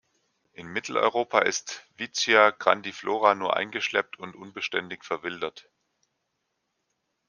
[0.53, 5.69] In Mitteleuropa ist "Vicia grandiflora" nur eingeschleppt und unbeständig verwildert.